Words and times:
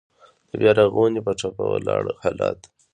د 0.49 0.51
بيا 0.61 0.71
رغونې 0.79 1.21
په 1.25 1.31
ټپه 1.39 1.63
ولاړ 1.71 2.03
حالات. 2.23 2.59